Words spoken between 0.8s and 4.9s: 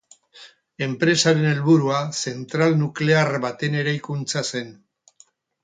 Enpresaren helburua zentral nuklear baten eraikuntza zen.